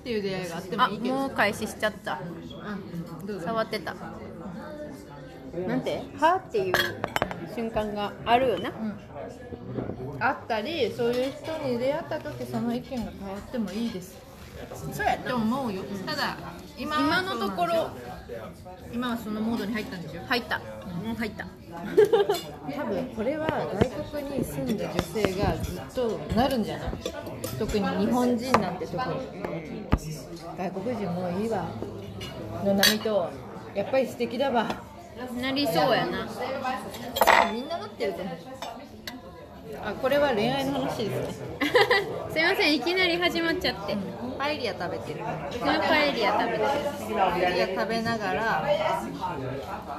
[0.00, 1.14] っていう出会いがあってもあいいけど。
[1.14, 2.20] もう開始しちゃった。
[3.44, 3.94] 触ってた。
[5.66, 6.02] なんて？
[6.18, 6.74] はっていう
[7.54, 8.72] 瞬間があるよな。
[10.20, 14.16] あったりそういう人に出会った時その意見が変わってもいいです。
[14.92, 16.36] そうやと思うよ、ただ
[16.76, 17.90] 今は今のところ。
[18.92, 20.22] 今はそのモードに入ったんでしょ？
[20.26, 20.60] 入った
[21.04, 21.46] もう入った。
[22.76, 26.90] 多分これは外国に住んだ女性がずっとなるんじゃない？
[27.58, 29.02] 特に日本人なんて特に。
[30.56, 31.66] 外国人もういいわ。
[32.64, 33.30] の波と
[33.74, 34.66] やっぱり素敵だわ。
[35.40, 36.28] なりそうやな。
[37.52, 38.36] みんななってると思う。
[39.84, 41.46] あこれは恋愛の話ですね。
[42.32, 43.96] すいませんいきなり始まっちゃって
[44.38, 45.20] パエリア食べてる。
[45.52, 46.64] 僕のパエリア食べてる。
[47.16, 48.64] パエリア食べながら。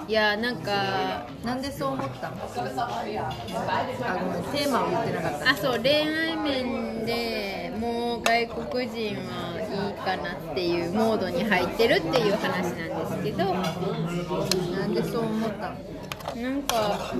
[0.07, 2.37] いやなんかなんでそう思ったの？
[2.37, 5.49] あごめんテーマを言ってなかった。
[5.51, 13.53] あそう恋愛面でもう外国人はいいかなっていうモードに入ってるっていう話なんですけど。
[13.53, 15.75] なんでそう思ったの？
[16.35, 17.13] なんか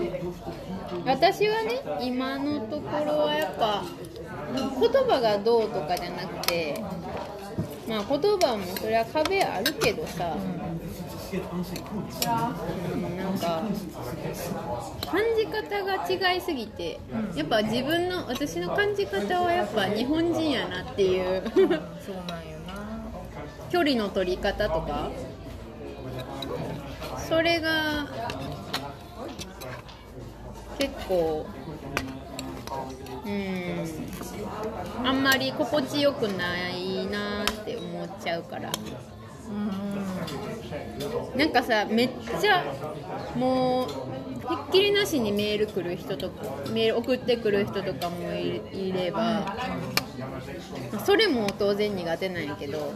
[1.06, 3.84] 私はね今のところはやっぱ
[4.54, 6.82] 言葉がどうとかじゃなくて
[7.88, 10.40] まあ言葉もそれは壁あるけどさ、う
[11.36, 13.64] ん、なんか
[15.06, 17.00] 感じ方が違いすぎて
[17.36, 22.80] やっぱ自分の私の感じ方はやっぱ日本人やなっていうそうなんよな。
[23.72, 25.12] 距離の取り方とか
[27.28, 28.08] それが
[30.80, 31.46] 結構
[33.26, 35.08] うん。
[35.08, 38.72] あんまり心地よくないなって思っちゃうから。
[39.50, 39.70] うん
[41.36, 42.64] なんかさめっちゃ
[43.36, 43.94] もうひ
[44.68, 49.56] っきりなしにメール来る人とかメール送ってくる人とかもいれば
[51.04, 52.94] それも当然苦手なんやけど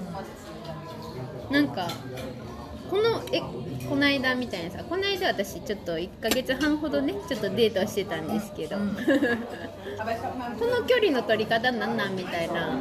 [1.49, 1.87] なんか
[2.89, 3.41] このえ
[3.89, 8.83] この間みたいなさこの間私ちょっと1ヶ月半ほどねちょっとデートしてたんですけど、 こ
[10.65, 12.79] の距離の取り方なんなんみたいな。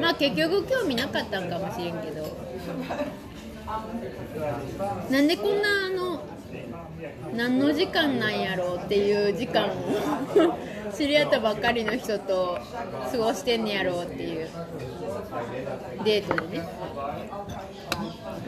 [0.00, 2.36] まあ結局興味なかったんかもしれんけど。
[5.10, 6.22] なんでこんなあの
[7.34, 9.70] 何の時間なんやろうっていう時間を
[10.96, 12.58] 知り合ったばっかりの人と
[13.12, 14.48] 過ごしてんねやろうっていう
[16.04, 16.68] デートでね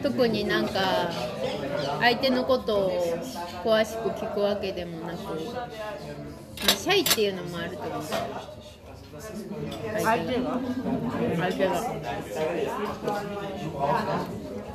[0.01, 1.11] 特になんか
[1.99, 3.17] 相手のことを
[3.63, 5.31] 詳しく聞くわけでもなく、ま
[6.67, 8.03] あ、シャイっていうのもあると思う。
[10.01, 10.59] 相手が？
[11.37, 11.71] 相手が。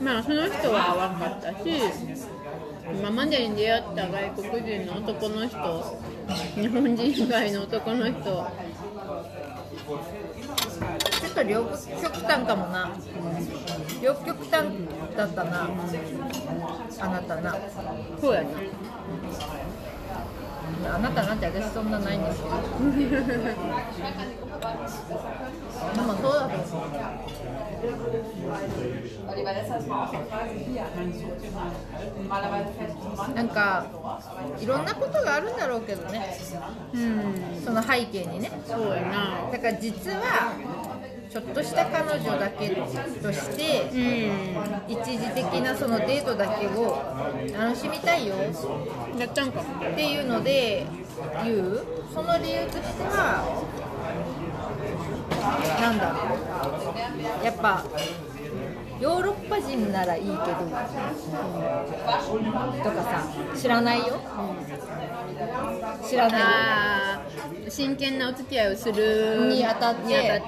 [0.01, 1.57] まあその人は合わんかったし
[2.93, 5.97] 今までに出会った外国人の男の人
[6.55, 8.47] 日本人以外の男の人。
[9.87, 11.77] ちょっと両極
[12.27, 12.91] 端かもな
[14.03, 14.67] 両極端
[15.17, 15.69] だったな。
[17.01, 17.57] あなたな。
[18.21, 18.49] そうやな
[20.95, 22.57] あなたなんて私そんなないんですけど。
[25.95, 26.91] でもそうだと思う。
[33.35, 33.87] なんか
[34.61, 36.37] いろんなことがあるんだろうけどね。
[36.95, 37.63] うん。
[37.65, 38.51] その背景にね。
[38.67, 39.51] そうやな。
[39.51, 40.53] だから実は
[41.31, 42.87] ちょっとした彼女だけと
[43.33, 44.93] してうん。
[44.93, 47.03] 一時的なそのデートだけを
[47.59, 48.37] 楽しみたいよ。
[49.19, 49.63] やったんか。
[49.63, 50.87] もっていうので
[51.45, 51.85] 言う。
[52.15, 53.45] その理由としては
[55.81, 56.17] なんだろ
[57.43, 57.45] う。
[57.45, 57.85] やっぱ
[58.99, 60.55] ヨーロッパ人ならいいけど、とか
[63.03, 64.19] さ知らないよ、
[66.09, 70.41] 知らない真剣なお付き合いをするにあたって？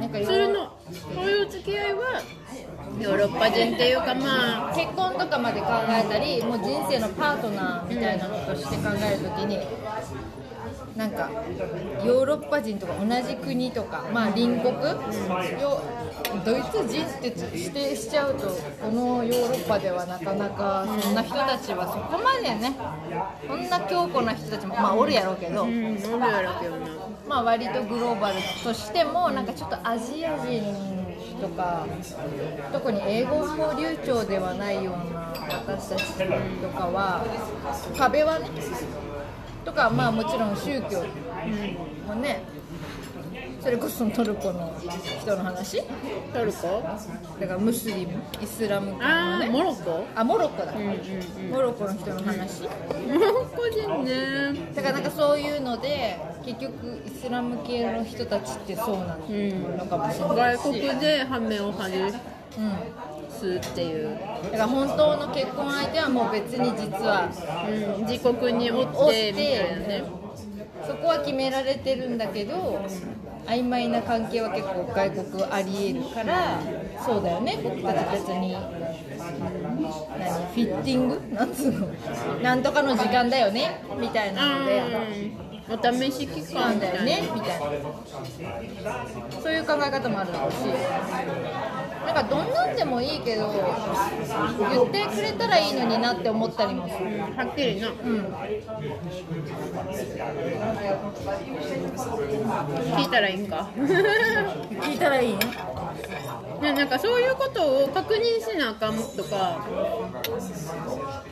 [0.00, 0.78] なんか普通の
[1.14, 2.00] そういう付き合いは
[3.00, 9.58] ヨーロッパ人っていうかまあ結婚とかまで考えたりもう人生のパートナーみたいなのとして考えるときに
[10.96, 11.30] なんか
[12.04, 14.72] ヨーロッパ人とか同じ国とか、まあ、隣国、
[15.60, 15.82] よ
[16.44, 22.76] ドイツ人って指定しちゃうとこのヨーロッパではなかなかそんな人たちはそこまでね
[23.46, 26.86] そんな強固な人たちもまあおるやろうけど、うんおるやろうけどな。
[27.28, 30.62] まあ、割とグローバルとしてもなんかちょっとアジア人
[31.40, 31.86] とか
[32.72, 35.20] 特に英語も流暢ではないような
[35.66, 37.24] 私たちとかは
[37.96, 38.48] 壁はね
[39.64, 41.04] とかまあもちろん宗教
[42.06, 42.42] もね
[43.60, 44.74] それこそトルコの
[45.20, 45.82] 人の話。
[46.32, 46.82] トルコ？
[47.38, 49.50] だからムスリムイスラム教ああのね。
[49.50, 50.06] モロコ？
[50.14, 51.50] あモロッコだ、うんうんうん。
[51.50, 52.62] モロッコの人の話。
[52.62, 52.68] モ
[53.18, 54.72] ロッコ人ね。
[54.74, 61.90] だからなんかそういうので結局イスラム系の人たちってそうなうんのかもしれないし、外国で羽目を外
[62.58, 62.72] うん、
[63.40, 67.28] すっていう、だから本当の結婚相手はもう別に実は
[67.98, 70.04] うん、自国におっててみたいなね。
[70.86, 72.80] そこは決められてるんだけど
[73.46, 76.58] 曖昧な関係は結構外国ありえるから
[77.04, 77.58] そうだよね。
[77.62, 78.60] 僕たち別に何
[79.84, 81.20] フィッティング？
[81.34, 81.86] なんつうの？
[82.42, 83.84] なんとかの時間だよね。
[84.00, 84.82] みたいなので。
[85.72, 87.66] お試し期間なんだよねみたいな。
[89.40, 90.56] そういう考え方もあるだろうし。
[92.04, 93.52] なんかどんなんでもいいけど
[94.70, 97.20] 言ってくれたらいいのになって思ったりもする。
[97.36, 97.88] はっきりな。
[97.88, 98.34] うん。
[102.96, 103.68] 聞いたらいいんか？
[103.76, 105.32] 聞いたらいい？
[105.34, 105.38] ね
[106.62, 109.60] ねなんかそういうことを確認しなあかんとか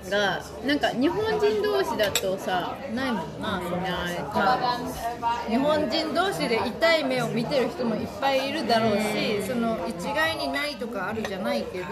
[0.09, 3.61] がなんか日本人同士だとさないもんなな。
[3.61, 4.81] いまあ
[5.49, 11.85] 日本人同士で痛い目を見てる人もいっぱいいるだろうしその一概にないとかあるじゃないけど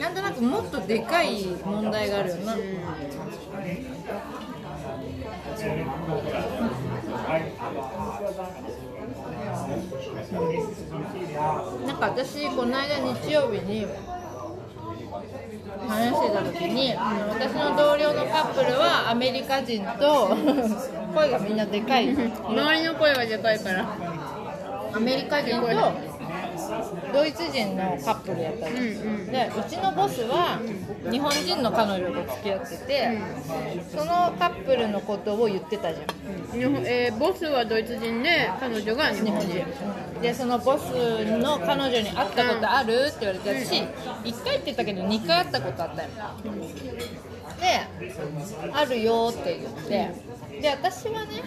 [0.00, 2.56] なんとなくもっとでかい問題があるよな、
[11.86, 13.86] なんか私この間日曜日に
[15.88, 20.36] 話してた時に私の同僚のカップルはアメリカ人と
[21.14, 22.08] 声がみんなでかい。
[22.14, 23.86] 周りの声がでかいから。
[24.94, 25.66] アメリカ人と
[27.12, 29.26] ドイツ人のカップルやったの、うんうん。
[29.26, 30.58] でうちのボスは
[31.10, 33.18] 日本人の彼女と付き合ってて、
[33.90, 36.58] そのカップルのことを言ってたじゃん。
[36.58, 39.64] 日本えーボスはドイツ人で彼女が日本人。
[40.20, 40.90] でそのボス
[41.38, 43.82] の彼女に会ったことあるって言われて私
[44.24, 46.08] 1回って言ったけど2回会ったことあったよ。
[47.60, 47.80] で
[48.72, 50.10] 「あるよ」って言って
[50.60, 51.42] で私はね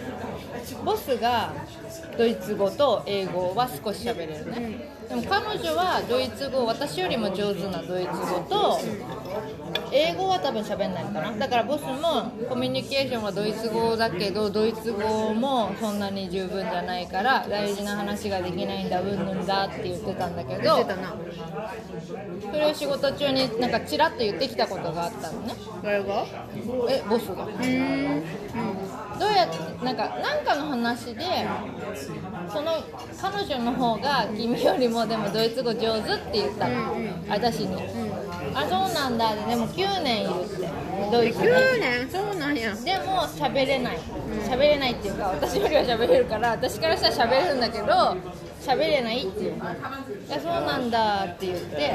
[0.84, 1.54] ボスが
[2.18, 5.01] ドイツ語と英語は少し喋れるね。
[5.12, 8.80] でも彼女はドイツ語私よりも上手なドイツ語と
[9.92, 20.78] 英語は多分喋んないのかなだからボスもコミュニケーションはドイツ語だけどドイツ語もそんなに十分じゃないから大事な話ができないんだうんぬんだって言ってたんだけど
[22.50, 25.54] それを仕事中になんかチラッと言ってきたことがあったのね。
[25.84, 26.26] 誰が？
[26.90, 27.46] えボスが。
[27.46, 28.24] うーん。
[29.20, 31.24] どうやってなんかなんかの話で
[32.52, 32.72] その
[33.22, 36.68] 彼女の方が君よりもでもドイツ語上手って言った。
[36.68, 37.12] の、うんうん。
[37.30, 37.76] 私に、
[38.54, 40.70] あそうなんだでも9年いるって。
[41.12, 42.10] ドイツに9年？
[42.10, 42.74] そうなんや。
[42.76, 43.98] でも喋れない。
[44.50, 47.86] 喋れないっていうか私よりは喋れるから私からしたら喋れるんだけど
[48.62, 49.56] 喋れないっていう。
[49.56, 49.60] い
[50.32, 51.92] やそうなんだって言って。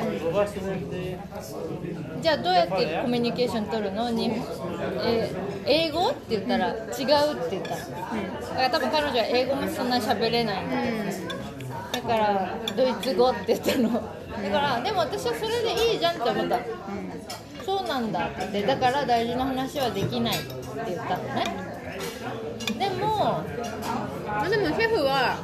[2.20, 4.10] じゃあどうやってコミュニケーション取るの？
[4.10, 4.30] に、
[5.04, 5.32] え
[5.66, 6.08] 英語？
[6.08, 7.00] って言ったら違うって
[7.52, 7.78] 言ったの。
[7.90, 10.76] だから多分彼女は英語もそんな喋れないんだ
[11.96, 13.90] だからドイツ語って言ったの。
[13.90, 13.98] だ
[14.50, 16.60] からでも私はそれでいいじゃんって思った。
[17.64, 18.62] そうなんだって。
[18.62, 20.54] だから大事な話はできないって
[20.88, 21.44] 言ったのね。
[22.78, 23.42] でも
[24.26, 25.38] まあでもシェフは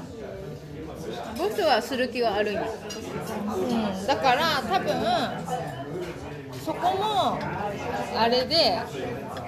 [1.39, 2.63] ボスはする気はあるんや。
[2.63, 4.93] うん、だから多分
[6.65, 7.39] そこも
[8.15, 8.79] あれで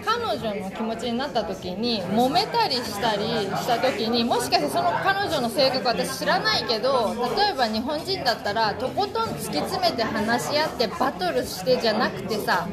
[0.05, 12.69] 彼女の気持ちになった時に揉めたりしたりした時にもしかしてその彼女の性格私知らないけど例えば日本人だったらとことん突き詰めて話し合ってバトルしてじゃなくてさ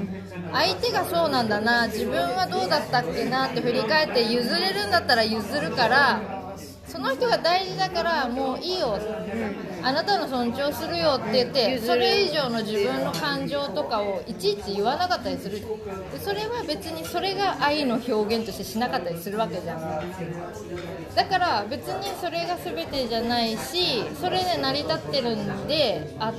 [0.51, 6.41] 相手がそうなんだな自分はどうだったっけなって振り返って譲れるんだったら譲るから
[6.87, 8.99] その人が大事だからもういいよ、
[9.83, 15.65] あなたの尊重するよって言ってそれ以上の自分の感情とかをいちいち言わなかったりするで
[16.19, 19.81] それは別にそれが愛の表現としてしなかったりするわけじゃん。
[21.15, 26.33] だから別にそれが全てじゃないしそれで成り立ってるんであ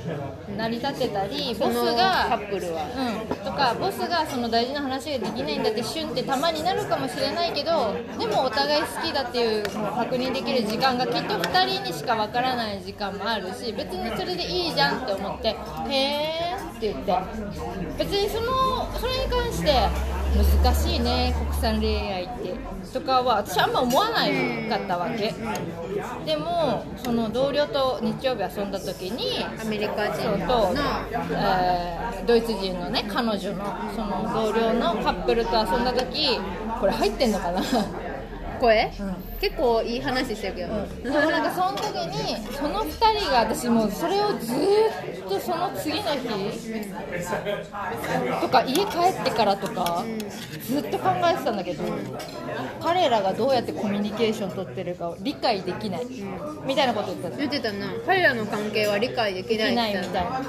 [0.57, 2.83] 成り立ってたりボスそのカがップルは。
[2.83, 15.47] うん、とかボスがその大事な話ができないんだってシュンってたまになるかもしれないけどでもお互い好きだっていうのを確認できる時間がきっと2人にしかわからない時間もあるし別にそれでいいじゃんって思って
[15.89, 17.13] 「へえ」って言って。
[17.97, 19.73] 別にそのそれに関して
[20.63, 22.55] 難しいね国産恋愛って
[22.91, 24.31] とかは私あんま思わない
[24.69, 25.33] かったわけ。
[26.25, 30.75] でもその同僚と日曜日遊んだ時にアメリカ人と、の
[31.31, 36.39] えードイツ人のね彼女のその同僚のカップルと遊んだ時
[36.79, 37.61] これ入ってんのかな、
[38.59, 38.91] 声？
[38.99, 40.69] うん、結構いい話してるけど、
[41.03, 46.29] でもなんかその時にその2人が私もうそれをずーっとその次の日
[48.41, 50.05] とか家帰ってからとか
[50.65, 51.83] ずっと考えてたんだけど
[52.81, 56.07] 彼らがどうやってコミュニケーション取ってるかを理解できない
[56.65, 57.87] みたいなこと言ってた言ってたな。
[58.05, 60.41] 彼らの関係は理解できないできないみたいな。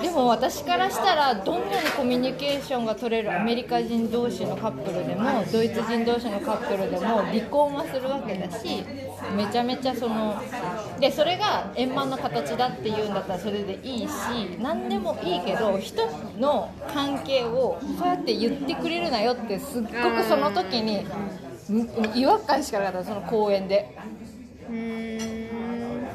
[0.00, 8.84] でも私からしたらどんなにコミュニケーションが取れるアメリカ人同士のカップルでもドイツ人同士のカップルでも離婚はするわけだし
[9.36, 10.40] めちゃめちゃその
[10.98, 16.02] でそれが円満な形だっていうんだったらそれでいいし何でもいいけど人
[16.38, 20.98] の関係をそうやって言ってくれるなよってすっごくその時に
[21.72, 23.94] ん違和感しかなかったその公園で。
[24.68, 26.06] うーん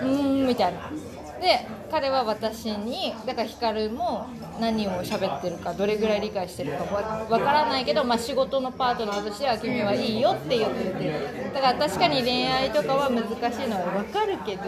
[0.00, 0.90] うーんみたいな
[1.40, 4.26] で彼は私にだから光も
[4.60, 11.38] 何を喋ってるかどれぐらい理解してるかわからないけど、まあ、仕事のパートナーとしては君はいいよって言ってて。
[11.54, 14.62] だから確かに恋愛とかは難しいのは分かるけど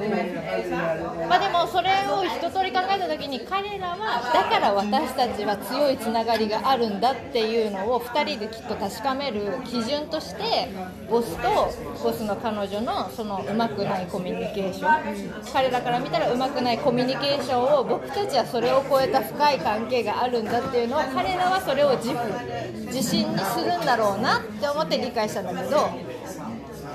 [1.28, 10.70] まあでもそれを一通り考えた時に彼らはだから私たちは強いつながりがあるんだっていうのを2人できっと確かめる基準として
[11.08, 11.70] ボスと
[12.02, 15.44] ボスの彼女のそのうまくないコミュニケーション。
[15.52, 25.90] 彼らから見たらうまくないコミュニケーションニケーションを僕たちはそれを超えた深い関係があるんだっていうのを彼らはそれを自負自信にするんだろうなって思って理解したんだけど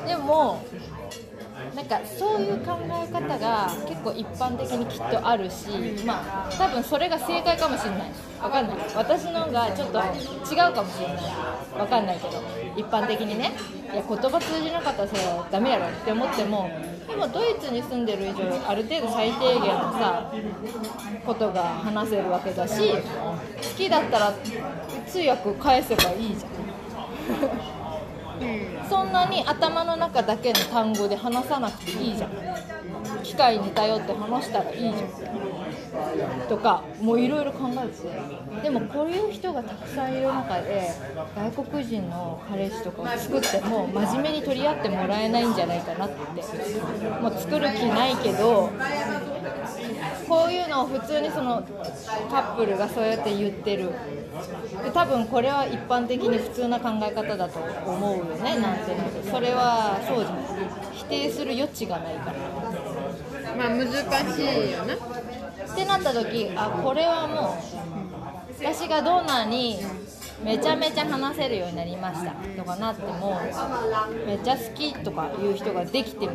[0.07, 0.63] でも
[1.75, 5.67] なんかそういう考え方が結構一般的にきっとあるし、
[6.05, 8.11] まあ、多分それが正解かもしれない。
[8.41, 8.77] わかんない。
[8.95, 11.17] 私のがちょっと違うかもしれない。
[11.77, 12.41] わかんないけど
[12.77, 13.51] 一般的にね。
[13.93, 16.69] いや言葉通じなかったらそれはダメやろって思っても
[17.07, 20.31] でもドイツに住んでる以上ある程度最低限のさ
[21.25, 22.97] ことが話せるわけだし好
[23.77, 24.33] きだったら
[25.07, 26.51] 通訳返せばいいじゃん。
[27.25, 27.64] そ
[29.09, 32.31] んなに頭の中だけの単語で話さなくていいじゃん。
[33.23, 34.95] 機械に頼って話したらいいじゃん。
[36.49, 40.91] とかもういろいろ考えてでもこういう人がたくさんいる中で
[41.35, 46.15] 外国人の彼氏とかを作っても真面目に取り合ってもらえないんじゃないかなって。
[47.21, 48.69] もう作る気ないけど
[50.27, 51.63] こういうのを普通にその
[52.29, 53.91] カップルがそうやって言ってる。
[54.93, 59.29] 多分これは一般的に普通な考え方だと思うよねなんてなく。
[59.29, 60.45] それはそうじゃない
[60.93, 63.55] 否定する余地がないから。
[63.55, 64.95] まあ難しいよな。
[64.95, 67.57] ってなった時あこれはも
[68.61, 69.77] う私がどんなに
[70.43, 73.39] めちゃめちゃ話せるようになりましたとかなっても
[74.25, 76.33] めっちゃ好きとかいう人ができても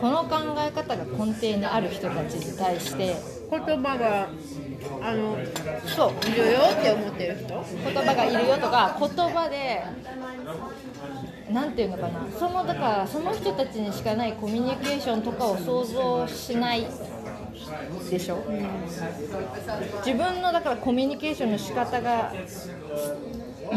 [0.00, 3.16] この考え方が根底にある人たちに対して
[3.52, 4.28] 言葉が
[5.02, 5.36] あの
[5.84, 7.48] そういるよって思ってる人。
[7.48, 9.82] 言葉がいるよとか言葉で
[11.52, 12.26] なんていうのかな。
[12.38, 16.86] そのだからその人たちにしかないコミュニケーションとかを想像しない
[18.10, 18.38] でしょ、
[20.04, 22.32] 自分のだからコミュニケーションの仕方が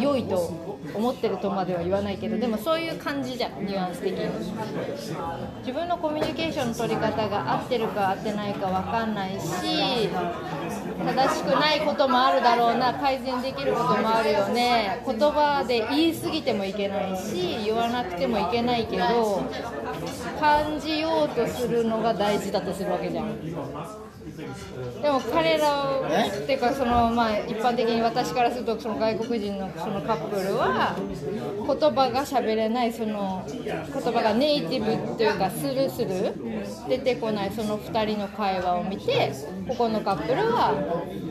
[0.02, 0.54] 良いと
[0.94, 4.26] 思ってるとまでは言わないけどでもそういう感じじゃんニュアンス的に。
[5.60, 10.10] 自分のコミュニケーションの取り方が合ってるか合ってないか分かんないし
[11.00, 15.02] 正しくないこともあるだろうな改善できることもあるよね。
[15.06, 19.44] 言葉で言い過ぎてもいけないし言わなくてもいけないけど
[20.40, 23.36] 感じようとするのが大事だとするわけじゃん。
[25.02, 36.34] でも彼らっていうかそのまあ一般的に私からするとその外国人のそのカップルは言葉が喋れないその言葉がネイティブというかスルスル
[36.90, 39.32] 出てこないその2人の会話を見て
[39.68, 40.74] ここのカップルは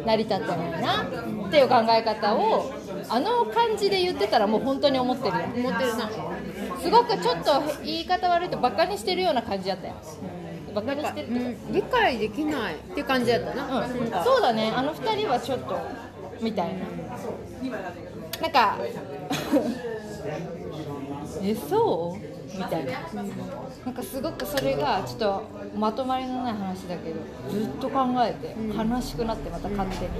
[0.06, 1.02] 成り立ってないな
[1.48, 2.72] っていう考え方を
[3.08, 5.36] あの感じで言ってたらもう本当に思ってる。
[5.36, 6.10] よ思ってるな。
[6.84, 9.94] すごくちょっと言い方悪いとバカにしてるような感じだったよ。
[10.74, 11.72] バカにしてるっていうん。
[11.72, 14.70] 理解できないっていう感じだったな,、うん、かそうだね。
[14.76, 15.78] あの二人はちょっと
[16.42, 16.80] みたいな。
[18.42, 18.76] なんか
[21.42, 22.56] えそう？
[22.56, 22.92] みたいな。
[23.84, 25.42] なんかすごくそれがちょっと
[25.76, 27.16] まとまりのない話だけど
[27.50, 30.10] ずっと考えて悲しくなってまた勝手に。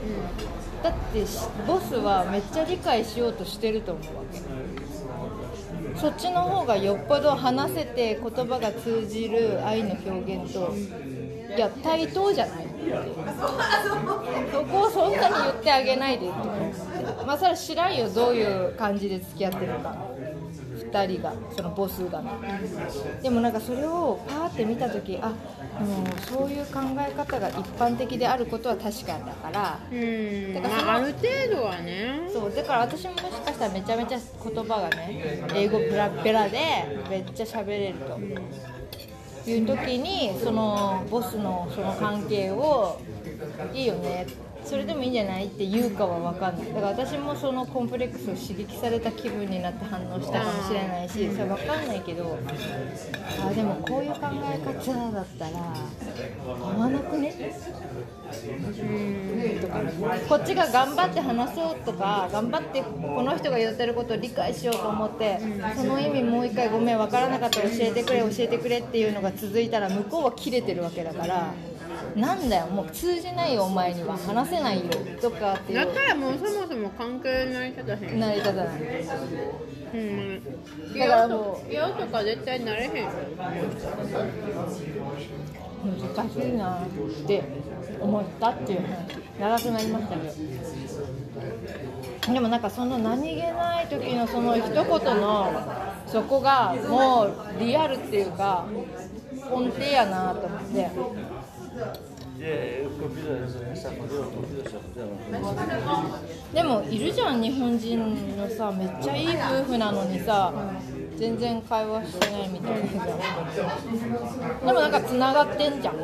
[0.82, 4.38] だってしボスはめっちゃ理解しようとしてると思うわけ
[5.96, 10.74] そっちの方がよっぽど話せて言葉が通じる愛の表現と
[11.56, 12.66] いや対等じゃない。
[14.52, 16.36] そこをそんなに言ってあげないでって
[17.26, 19.96] まあそれは知らんよどういう感じで付き合ってるか。
[20.94, 22.30] 2人がそのボスがね。
[23.22, 25.32] でもなんかそれをパーって見た時あ
[25.78, 29.78] でもそういう考え方が一般的であることは確かだから。
[29.90, 30.54] うん。
[30.54, 32.30] だからある程度はね。
[32.32, 36.58] そうだから私ももしかしたらめちゃめちゃ言葉がね英語ペラペラで
[37.10, 38.18] めっちゃ喋れると。
[39.46, 42.98] いう時にそのボスのその関係を
[43.74, 44.26] いいよね
[44.64, 45.46] それでもいいんじゃない？
[45.46, 46.68] って言うかは分かんない。
[46.68, 52.38] だから私もそのコンプレックスを刺激された気分になって反応したかもしれないしそれ分かんないけど
[53.46, 55.50] あでもこういう考え方だったら
[56.48, 57.32] 合わなくね？
[59.60, 59.80] とか
[60.28, 65.38] こっちが頑張って話そうとか頑張ってこの人が言ってることを理解しようと思って
[65.76, 71.52] その意味もう一回ごめん分からなかったら教えてくれ教えてくれっていうのが続いたら向こうは切れてるわけだから
[72.16, 78.20] なんだよもう通じないよお前には話せないよとかっていうだからもうそもそも関係成り立たへん。
[78.20, 78.80] 成り立たない
[79.94, 80.42] うん。
[80.98, 82.92] だからもう嫌とか絶対なれへん
[85.84, 86.88] 難しいなっ
[87.26, 87.44] て
[88.00, 88.80] 思ったっていう
[89.38, 90.34] 話長くなりましたけど。
[92.32, 95.52] でもなんかその何気ない時のその一言の
[96.06, 98.66] そこがもうリアルっていうか
[99.32, 100.90] 根底やなと思って
[106.52, 110.52] でもいるじゃん日本人のさめっちゃいい夫婦なのにさ
[111.16, 113.06] 全然会話してないみたいな。
[114.66, 115.94] でもなんかつながってんじゃん。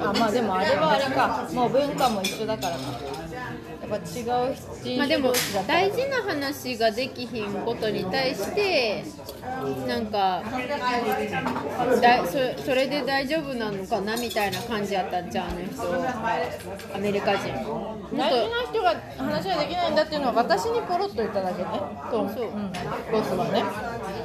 [0.00, 1.46] あまあでもあれはあれか。
[1.52, 2.80] もう文化も一緒だからか。
[3.80, 5.80] やっぱ違う人まあでも種同士だったら。
[5.80, 9.04] 大事な話ができひんことに対して
[9.86, 10.42] なんか
[12.00, 17.48] だそそれで大丈夫なのかなみたいな感じやったんじゃんあの人アメリカ人。
[18.16, 21.68] 大事な人が話ができないんだっていうのは私にポロッと言っただけね。
[22.10, 22.48] とそう。
[22.48, 22.72] うん、
[23.10, 23.60] ボスはね。
[23.60, 23.66] と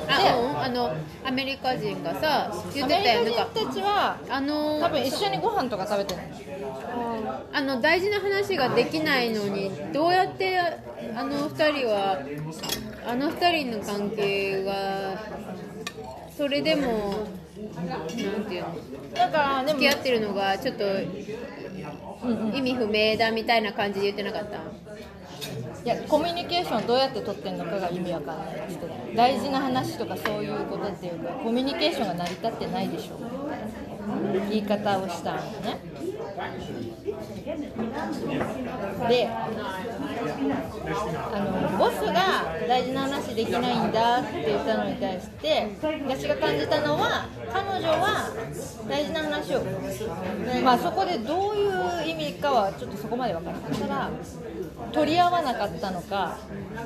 [0.07, 0.95] あうんあの
[1.25, 6.25] アメリカ人がさ言アってたよなんかメリカ人たちはあの多分一緒にご飯とか食べてない
[7.53, 9.71] あの大事な話ができないのに。
[9.93, 12.19] どうやってあの二人は
[13.07, 15.19] あの二人の関係が
[16.35, 17.27] それでも
[17.87, 18.75] なんていうの？
[19.13, 20.83] だから付き合ってるのがちょっと
[22.55, 24.57] 意味不明だみたいな感じで言ってなかった？
[24.57, 33.19] いやコミュニケーションどうやって取ってるのかが意味わかんないって言ってたよ大事な話とかそういうことっていうかコミュニケーションが成り立ってないでしょ
[34.49, 35.79] 言い方をしたのね
[39.07, 39.49] であ
[41.39, 45.67] のボスが大事な話できないんだって言ったのに対して
[46.07, 48.29] 私が感じたのは彼女は
[48.87, 49.63] 大事な話を
[50.63, 53.71] まあそこでどういう意味かはちょっとそこまで分からない。
[53.79, 54.09] ただ
[54.91, 56.37] 取り合わなかったのか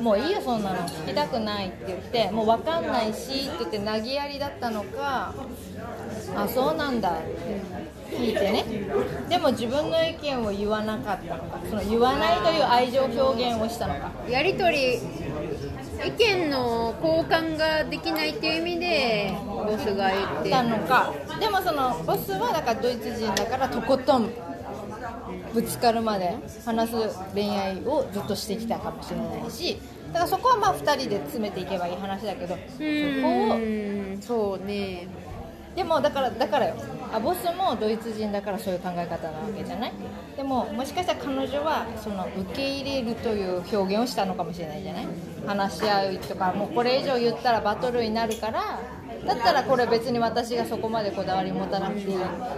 [0.02, 5.34] もういいよそんなの聞きたくないって言ってもう分かんないしって言って投げやりだったのか
[6.36, 7.99] あそうなんだって。
[8.12, 8.66] 聞いてね。
[9.30, 11.60] でも自分の意見を言わなかったのか。
[11.70, 14.12] その言わないという愛情表現をしたのか。
[14.30, 20.50] やり取り意見の交換ができないっていう意味でボスが言って。
[20.50, 21.14] たのか。
[21.40, 24.30] でもそのボスはだからドイツ人だからとことん
[25.54, 26.96] ぶつかるまで話す
[27.34, 29.80] 恋愛をずっとしてきたかもしれないし。
[30.10, 32.84] だからそこはまあ2人で詰めていけばいい話だけどそこ
[33.54, 35.08] をうんそうね
[35.80, 36.76] でもだからだからよ
[37.14, 39.94] あボスもドイツ人だからそういう考え方なわけじゃない？
[40.36, 45.08] でももしかしたら彼女はその受け入れるという表現をしたのかもしれないじゃない？
[45.48, 48.82] 話し合うとかもうこれ以上言ったらバトルになるから
[49.30, 52.18] だったらこれ別に私がそこまでこだわり持たなくていい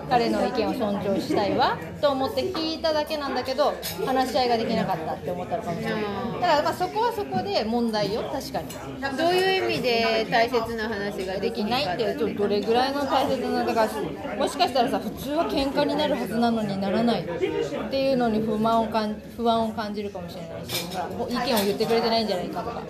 [0.10, 3.74] 彼の意見を尊重したいわと思って聞いただけなんだけど
[4.06, 6.08] 話し合いができなかったって思ったのかもしれないだ
[6.40, 20.86] からまあそこはそこで問題よ確かにどういう意味で大切な話ができきなかないいってどれぐらいの大切なだからもしかしたらさ普通は喧嘩になるはずなのにならないっていうのに不満をかん不安を感じるかもしれないし
[21.30, 22.82] 意見を言ってくれてないんじゃないかとか。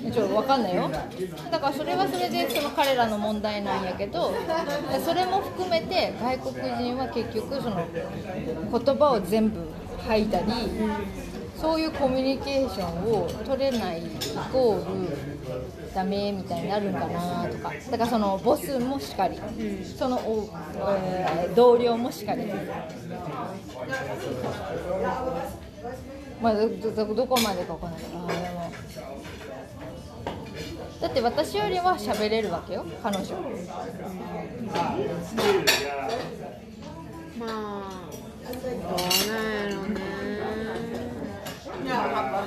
[0.00, 0.88] ちょっと分かんないよ。
[1.50, 4.32] だからそれはそれでその彼らの問題なんやけど
[5.04, 7.86] それも含めて外国人は結局その
[8.84, 9.60] 言葉を全部
[10.06, 10.46] 吐いたり
[11.56, 14.10] そういうコミュニケーションを取れないイ
[14.52, 15.16] コール
[15.92, 17.72] ダメみたいになるんかなとか。
[17.90, 19.36] だからそのボスもしかり、
[19.98, 20.20] その、
[20.76, 22.44] えー同僚もしかり。
[26.40, 28.00] まあどこまでかわかない。
[28.00, 29.17] けどあで
[31.00, 33.24] だって私よりは喋れるわけよ彼女。
[37.38, 38.02] まあ
[38.50, 38.62] どう
[39.32, 40.00] なんやろうね。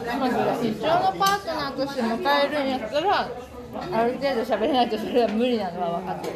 [0.05, 3.29] 彼女が一生のパートナーとして迎えるんやったら
[3.73, 6.36] ある程度喋れないとそれは無理なのは分かってる。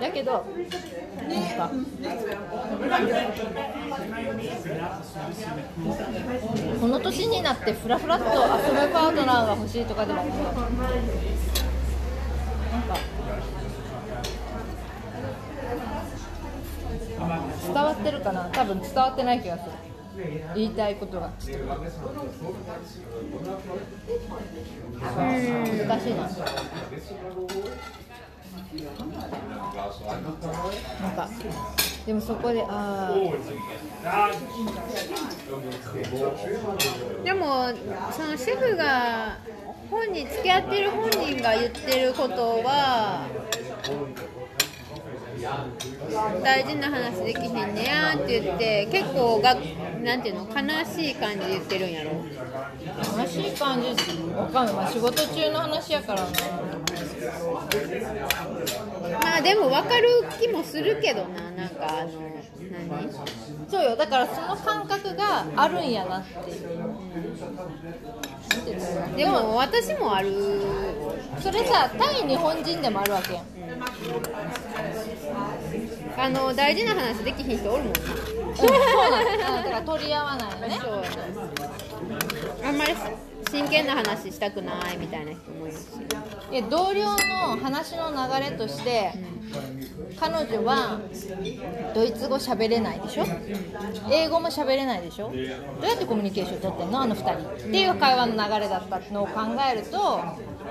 [0.00, 0.42] だけどなん
[1.56, 1.70] か
[6.80, 8.38] この年になってフラフラっと遊ぶ
[8.92, 10.38] パートナーが欲しいとかでもなんか
[17.62, 18.48] 伝わってるかな。
[18.52, 19.70] 多分伝わってない気がする。
[20.54, 21.30] 言いたいことが。
[21.30, 21.38] 難
[26.00, 26.22] しいな。
[31.00, 31.28] なんか
[32.06, 33.12] でもそこであ
[34.04, 34.30] あ
[37.24, 37.72] でも
[38.12, 39.38] そのシェフが
[39.90, 43.26] 本人付き合ってる本人が言ってることは
[46.42, 49.54] 大事な話できひんねやって言って結構が
[50.02, 52.10] なんていうの悲しい感じで言ってるんやろ。
[53.18, 53.88] 悲しい感じ
[54.36, 56.28] わかんない、まあ、仕事中の話やからな。
[59.22, 60.08] まあでも分かる
[60.40, 62.10] 気もするけどななんかあの
[62.88, 63.10] 何？
[63.68, 63.96] そうよ。
[63.96, 66.68] だからその感覚があるんやなっていう。
[69.16, 70.32] でも私もある。
[71.40, 73.44] それさ対日本人でもあるわけやん。
[76.16, 77.92] あの大事な話できひん人おるもん。
[77.92, 78.02] なう
[78.52, 78.56] ん。
[78.56, 78.70] そう
[79.10, 80.80] なんだだから取り合わないよね。
[82.64, 82.94] あんまり
[83.50, 85.84] 真剣な話したくないみたいな人もいるし。
[86.68, 89.12] 同僚の話の流れとして
[90.18, 91.00] 彼女は
[91.94, 93.24] ドイツ語喋れないでしょ？
[94.10, 95.30] 英語も喋れないでしょ？
[95.30, 97.02] どうやってコミュニケーション取ってんの？
[97.02, 97.68] あの2人。
[97.68, 99.40] っていう会話の流れだったのを考
[99.72, 100.20] えると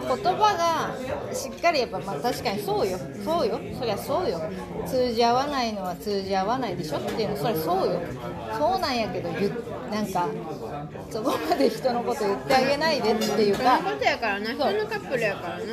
[0.01, 2.97] 言葉がしっかりやっぱまあ確かにそうよ。
[3.23, 3.59] そうよ。
[3.79, 4.41] そりゃそうよ。
[4.85, 6.97] 通じ合わないのは通じ合わないでしょ？
[6.97, 8.01] っていうのそれそうよ。
[8.57, 9.68] そうなんやけど言って。
[9.91, 10.27] なんか
[11.09, 14.53] そこまで人のこと言ってあげないでっていうそういうかことやからな。
[14.53, 15.63] 人のカップルやからな。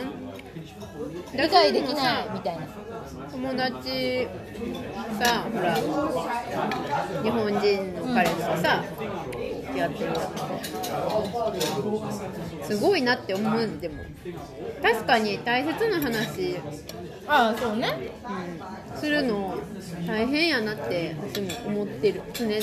[1.34, 2.66] 理解できないみたいな。
[3.30, 4.26] 友達
[5.20, 8.84] さほら日本人の彼氏とさ
[9.76, 10.10] やってる
[12.62, 14.04] すごいなって思うんでも。
[14.82, 16.56] 確かに大切な話、
[17.28, 18.10] ああそうね。
[18.94, 19.56] うん、するの
[20.06, 22.22] 大変やなって私も思ってる。
[22.32, 22.60] 常々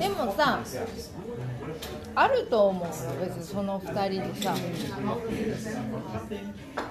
[0.00, 0.60] でもさ
[2.14, 4.54] あると思うよ別にその2人でさ。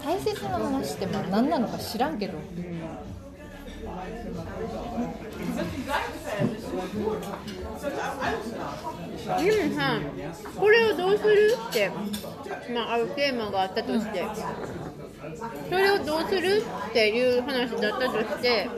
[0.03, 2.33] 大切な話ってまあ何なのか知らんけど。
[2.33, 2.37] で
[9.67, 9.99] もさ
[10.57, 11.91] これをどうするって、
[12.73, 14.23] まあ、あるテーマがあったとして。
[15.69, 18.69] それをどうするっていう話だったとして。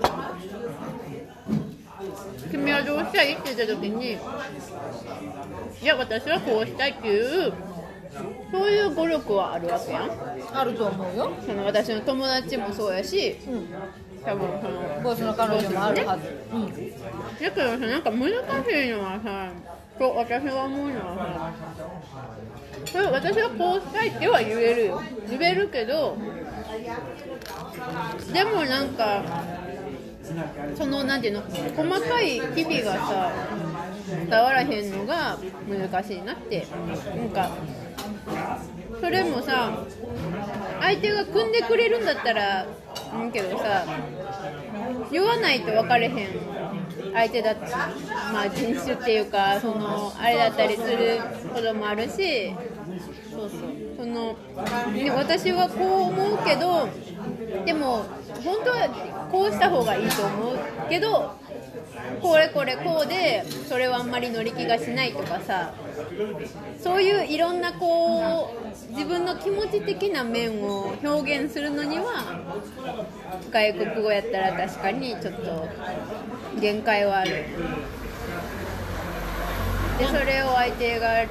[2.51, 4.17] 君はどうしたいって言った時に
[5.81, 7.53] いや私はこうしたいっていう
[8.51, 10.11] そういう語力はあるわけやん。
[10.53, 11.31] あると思うよ。
[11.45, 13.67] その私の友達もそうやしうん。
[14.25, 16.23] 多分そのボスの彼女もあるはず。
[16.51, 16.67] うん。
[16.67, 16.73] だ
[17.39, 19.51] けどさなんか難しいのはさ
[19.99, 21.83] と私が思うのはさ
[22.85, 25.01] それ私はこうしたいっては言えるよ。
[25.29, 26.17] 言えるけど
[28.33, 29.23] でもなんか
[30.77, 33.31] そのなんていうの細かい日々がさ
[34.29, 35.37] 伝わらへんのが
[35.67, 36.67] 難しいなって
[37.15, 37.51] なんか
[38.99, 39.85] それもさ
[40.81, 43.85] 相手が組んでくれるんだったらいいけどさ
[45.11, 46.27] 言わないと分かれへん
[47.13, 51.19] 相手だってまあ人種っていうかそのあれだったりする
[51.53, 52.53] こともあるし
[53.31, 53.59] そうそう。
[53.97, 54.37] その
[54.93, 56.87] で私はこう思うけど
[57.65, 58.05] でも
[58.43, 58.87] 本当は
[59.31, 60.57] こうした方がいいと思う
[60.89, 61.35] けど
[62.21, 65.73] これこれこうでそれはあんまり乗り気がしないとかさ
[66.81, 72.41] そういういろんなこう自分の気持ち的な面を表現するのには
[73.51, 75.69] 外国語やったら確かにちょっと
[76.59, 77.45] 限界はある。
[79.99, 81.25] でそれを相手が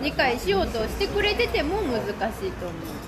[0.00, 3.01] 理解しようとしてくれてても難しいと思う。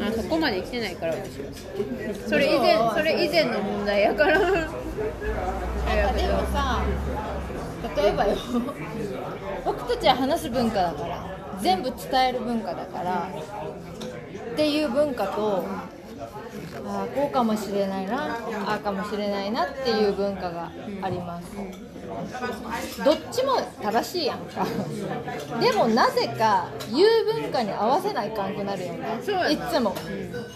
[0.00, 4.38] あそこまで来てないから私それ以前それ以前の問題やから。
[4.38, 6.82] やでもさ
[7.96, 8.36] 例えばよ。
[9.64, 11.38] 僕たちは話す文化だから。
[11.60, 13.28] 全部伝える文化だから。
[14.52, 15.64] っていう文化と
[16.86, 20.70] ああこうかもしれないなああかもしれないなっていう文化が
[21.02, 21.46] あります。
[23.04, 24.66] どっちも正しいやんか。
[25.60, 29.20] でもなぜか言う文化に合わせないかんくなるよね。
[29.50, 29.94] いつも、っ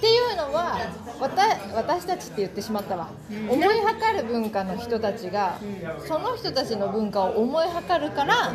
[0.01, 0.79] ていうのは
[1.21, 1.43] わた
[1.75, 3.09] 私たちって言ってしまったわ、
[3.49, 5.59] 思いはかる文化の人たちが、
[6.07, 8.53] その人たちの文化を思いはかるから、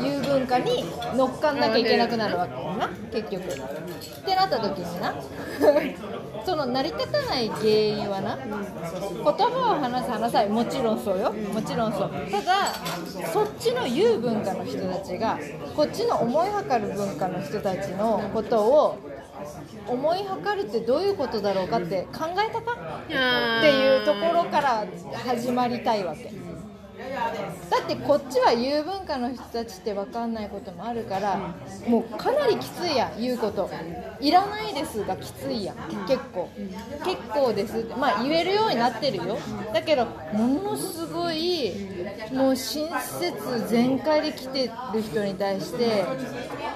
[0.00, 0.84] 言う文化に
[1.14, 3.44] 乗っかんなきゃいけなくなるわけよな結局。
[3.44, 5.14] ってなった時にな
[6.44, 8.52] その成り立たない原因はな言
[9.24, 10.48] 葉を話す話さい。
[10.48, 11.32] もちろんそうよ。
[11.32, 12.10] もちろんそう。
[12.30, 12.74] ただ
[13.32, 15.38] そっちの言う文化の人たちが
[15.76, 18.98] こっちの思いはかる文化の人たちのことを
[19.86, 22.72] 思いはかるってどういうことだろうかって考えたか
[23.06, 24.86] っていうところから
[25.26, 26.30] 始まりたいわけ。
[27.10, 31.54] だってこっちは言う文化の人たちって分かんないこともあるから
[31.86, 33.68] もうかなりきついやん言うこと。
[34.20, 36.48] いらないですがきついやん結構。
[37.04, 37.94] 結構ですって。
[37.94, 39.38] まあ言えるようになってるよ。
[39.72, 41.72] だけどものすごい
[42.32, 46.04] もう親切全開で来てる人に対して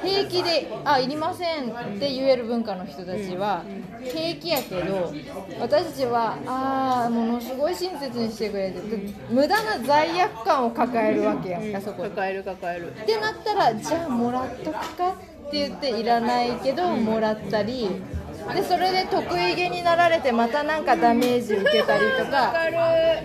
[0.02, 3.62] 平気で「あいりません」って言える文化の人たちは
[4.02, 5.12] 平気やけど
[5.60, 11.58] 私たちはああものすごい親切にしてくれてで無駄な罪悪感を抱えるわけや。
[11.58, 11.72] ん。
[11.72, 12.02] かそこ。
[12.02, 12.92] で抱える抱える。
[12.92, 17.88] ってなったらじゃあもらっとくかって言っていらないけどもらったり
[18.54, 22.52] でそれで得意げになられてまたなんかダメージ受けたりとか。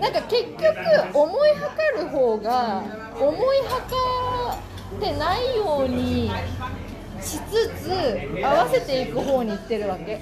[0.00, 2.82] なんか結局思いはかる方が
[3.20, 4.58] 思いはか
[4.96, 6.30] ってないように
[7.20, 10.20] しつつ合わせていく方に行ってるわけ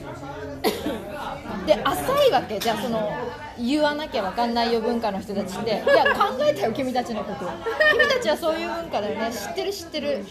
[1.67, 2.59] で浅いわけ。
[2.59, 3.11] じゃあその
[3.59, 5.71] 言わなきゃ分かんないよ文化の人たちって。
[5.71, 5.83] いや
[6.15, 7.51] 考えたよ君たちのこと。
[7.93, 9.31] 君たちはそういう文化だよね。
[9.33, 10.25] 知ってる知ってる。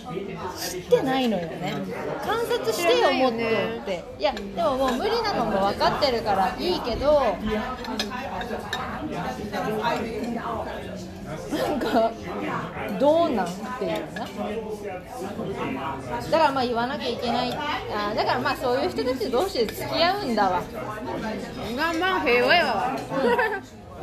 [0.58, 1.74] 知ってないのよね。
[2.26, 3.40] 観察してよもっとっ
[3.86, 4.04] て。
[4.20, 7.22] いやでももう無理なのも分かってるからいいけど。
[11.52, 12.12] なんか
[13.00, 14.28] どうなんっていうな
[16.32, 17.54] だからまあ言わなきゃいけない。
[17.54, 20.62] あだからまあそういう人たち同士で付き合うんだわ。
[21.76, 22.98] まあまあ平和やわ。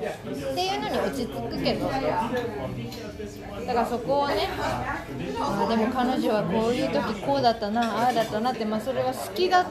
[0.04, 2.00] っていうのに落ち着くけどだ
[3.74, 5.04] からそこをねあ
[5.68, 9.66] でも彼女はこういう時こうだったなああだったなって、まあ、それは好きだっ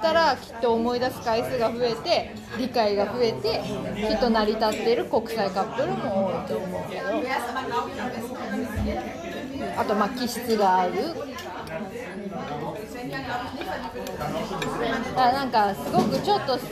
[0.00, 3.62] たらきっと思い出す回数が増えて理解が増えて
[4.08, 7.06] きっと成り立っている国際カップルも多いと思うけど
[9.76, 10.98] あとまあ気質が合うだ
[15.14, 16.66] からなんかすごくちょっとそ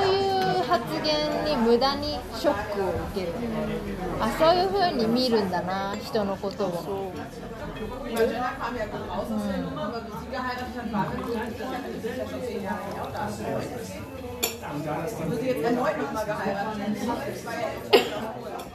[0.00, 0.32] ういう
[0.64, 3.32] 発言に無駄にショックを受ける。
[4.20, 7.12] あそういう風に見るんだな人のことを。
[7.12, 7.22] うん。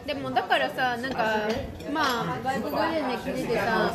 [0.05, 1.47] でもだからさなんか
[1.91, 3.91] まあ外国人で聞いてさ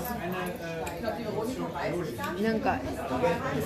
[2.42, 2.78] なんか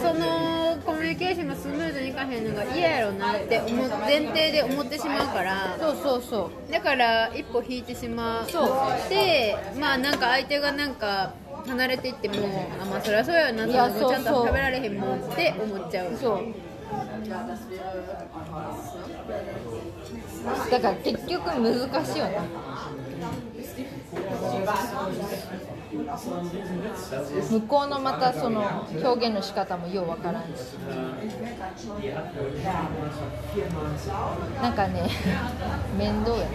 [0.01, 5.77] そのコミュニケーションがスムーズにいかへんのが嫌やろなって思う前提で思ってしまうから。
[5.79, 6.72] そうそうそう。
[6.72, 8.51] だから一歩引いてしまう。
[8.51, 8.68] そう。
[9.09, 11.33] でまあなんか相手がなんか
[11.66, 12.35] 離れていっても
[12.81, 16.16] あまあそれはそうやないやそのちゃんとそうそう喋られへんもんって思っちゃう。
[16.16, 16.44] そう
[20.71, 22.43] だから結局難しいよな。
[27.51, 30.49] 向こうのまたその表現の仕方もようわからんし。
[34.62, 35.11] なんかね
[35.99, 36.47] 面倒やね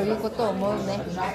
[0.00, 0.96] そういうことを思うね。
[0.96, 1.28] だか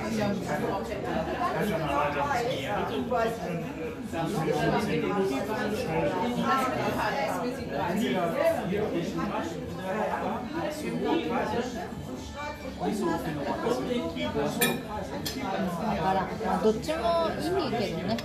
[16.13, 18.17] ら、まあ、どっちもいいけどね。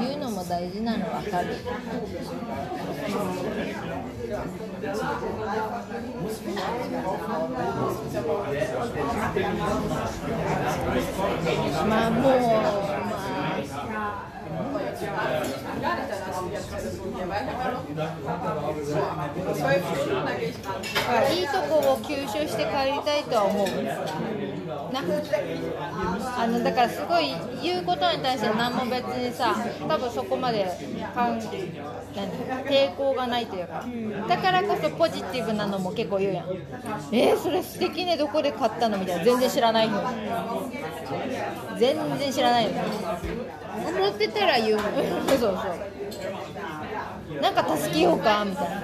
[0.00, 1.54] 言うのも大事なの分かる。
[11.88, 12.32] まあもう
[21.06, 23.68] まあいいとこを吸収して帰りたいとは思う。
[24.92, 25.00] な
[26.38, 29.54] あのだからすごい言うことに対して何も別にさ
[29.88, 30.66] 多分そこまで
[31.14, 31.40] かん
[32.14, 32.30] 何？
[32.64, 33.84] 抵抗がないというか。
[34.28, 36.46] だからこそポジティブなのも結構言うやん。
[37.12, 38.98] えー、それ素敵ねどこで買ったの？
[38.98, 39.24] みたいな。
[39.24, 40.00] 全然知らないの。
[40.10, 40.16] に
[41.78, 42.82] 全然知らないの。
[43.86, 44.76] 思ってたら言う。
[44.76, 44.82] の
[45.28, 47.40] そうそう。
[47.40, 48.80] なんか助けようかみたいな。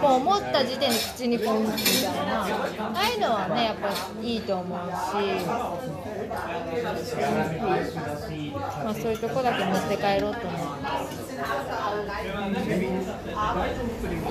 [0.00, 2.42] もう思った時点で口に込むみたいな。
[2.42, 2.46] あ
[2.94, 4.94] あいうのはねやっぱいいと思うし、
[8.84, 10.62] まあ、そういうとこだけ持って帰ろうと思う。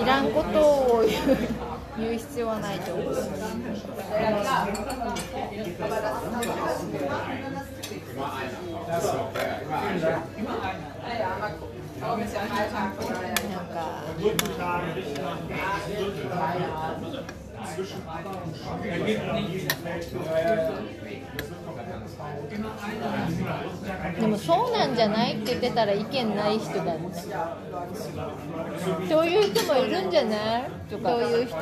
[0.01, 1.37] いらんことを言う
[1.97, 3.25] 言う必要はないと思うなん
[13.67, 14.03] か
[24.19, 27.09] でもそうなんじゃないって言ってたら意見ない人だよね
[29.09, 30.69] そういう人もいるんじゃない？
[30.89, 31.57] とかそういう人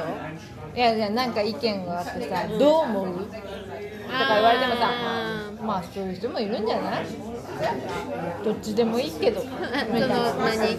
[0.75, 3.25] いやいやなんか意見があってさどう思う？
[3.25, 3.37] とか
[4.35, 7.05] 言われてもさあまあそういう人もいるんじゃない？
[8.43, 9.41] どっちでもいいけど。
[9.45, 9.65] そみた
[9.97, 10.77] いのな何？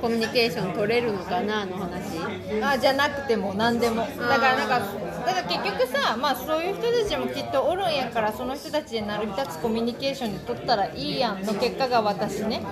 [0.00, 2.18] コミュニケーション取れるのかなの話。
[2.62, 3.96] あじゃなくても何でも。
[4.02, 4.80] だからなんか
[5.26, 12.62] だから結局さまあそういう人たちもきっとおるんやからその人たちで成り立つコミュニケーションで取ったらいいやんの結果が私ね。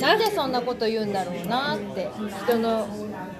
[0.00, 2.10] なんでそんなこと言うんだろうなって
[2.46, 2.86] 人の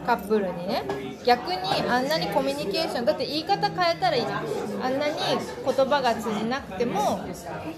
[0.03, 0.83] カップルにね。
[1.25, 4.45] 逆にあんなにコミュニケーションだって言い方変えたらいいじゃん。
[4.85, 5.15] あんなに
[5.65, 7.21] 言葉が通じなくても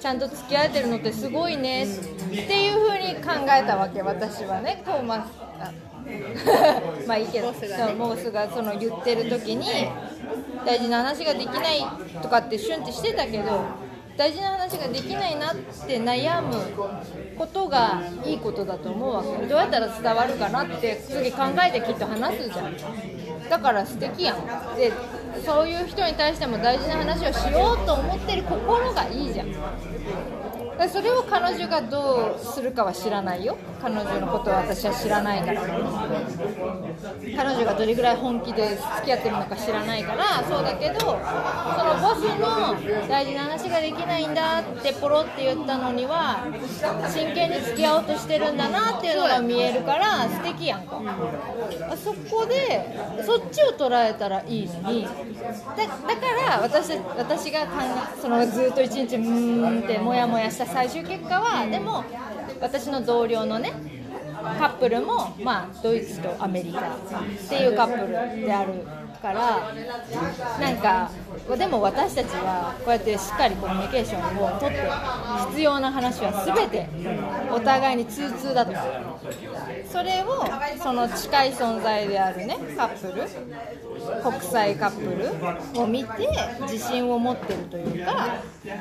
[0.00, 1.84] ちゃんと付き合えてるのってすごいね。
[1.84, 4.82] っていう風に考えたわけ私はね。
[4.84, 5.28] トーマス
[5.60, 5.72] あ
[7.06, 7.52] まあいいけど。
[7.52, 9.66] ボスがねそうボスがその言ってる時に
[10.64, 11.84] 大事な話ができない
[12.22, 13.64] とかってシュンってしてたけど
[14.16, 16.54] 大事な話ができないなって悩む
[17.36, 19.46] ことがいいことだと思うわけ。
[19.46, 22.76] どうやったら伝わるかなって次考えてきっと話すじゃん。
[23.50, 24.76] だから素敵やん。
[24.76, 24.92] で
[25.44, 29.48] そういう人に対しても大事な話をしようと思ってる心がいいじゃん。
[30.88, 33.56] それを彼女がどうするかは知らないよ。
[33.80, 35.62] 彼女のことは私は知らないから。
[37.36, 40.42] 彼女がどれぐらい本気で付き合ってるのか知らないから。
[40.48, 41.14] そうだけどその
[42.00, 46.44] ボスの大事な話ができないんだってポロって言ったのには
[47.08, 51.00] 真剣に付き合おうとしてるんだなっていうのが見えるから素敵やんか。
[51.90, 55.04] あそこでそっちを捉えたらいいのに。
[55.04, 55.10] だ
[55.86, 55.96] だか
[56.48, 57.66] ら私私が
[58.20, 62.04] そのずっと一日うーんってモヤモヤした最終結果はでも
[62.60, 63.72] 私の同僚のね
[64.58, 66.82] カップルも、まあ、ドイツとアメリカっ
[67.48, 68.72] ていうカップルである
[69.24, 69.72] から
[70.60, 71.10] なんか
[71.56, 74.76] でも私たちはこうやってしっかりコミュニケーションをとって
[75.50, 76.88] 必要な話は全て
[77.50, 78.72] お互いに通通だと。
[79.90, 80.44] それを
[80.82, 83.22] その近い存在であるねカップル
[84.22, 85.02] 国際カップ
[85.74, 86.28] ルを見て
[86.62, 88.34] 自信を持ってるというか